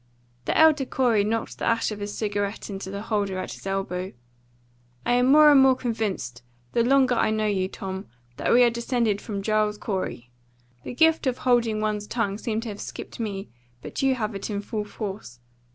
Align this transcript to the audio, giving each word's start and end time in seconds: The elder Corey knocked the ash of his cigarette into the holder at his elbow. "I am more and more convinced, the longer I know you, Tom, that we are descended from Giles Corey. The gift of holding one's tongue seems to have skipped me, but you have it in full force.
The 0.45 0.57
elder 0.57 0.85
Corey 0.85 1.23
knocked 1.23 1.59
the 1.59 1.65
ash 1.65 1.91
of 1.91 1.99
his 1.99 2.17
cigarette 2.17 2.71
into 2.71 2.89
the 2.89 3.03
holder 3.03 3.37
at 3.37 3.51
his 3.53 3.67
elbow. 3.67 4.13
"I 5.05 5.13
am 5.13 5.27
more 5.31 5.51
and 5.51 5.61
more 5.61 5.75
convinced, 5.75 6.41
the 6.71 6.83
longer 6.83 7.13
I 7.13 7.29
know 7.29 7.45
you, 7.45 7.67
Tom, 7.67 8.07
that 8.37 8.51
we 8.51 8.63
are 8.63 8.71
descended 8.71 9.21
from 9.21 9.43
Giles 9.43 9.77
Corey. 9.77 10.31
The 10.83 10.95
gift 10.95 11.27
of 11.27 11.37
holding 11.37 11.81
one's 11.81 12.07
tongue 12.07 12.39
seems 12.39 12.63
to 12.63 12.69
have 12.69 12.81
skipped 12.81 13.19
me, 13.19 13.49
but 13.83 14.01
you 14.01 14.15
have 14.15 14.33
it 14.33 14.49
in 14.49 14.61
full 14.63 14.85
force. 14.85 15.39